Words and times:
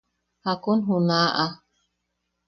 –¿Jakun 0.43 0.79
junaʼa? 0.87 1.45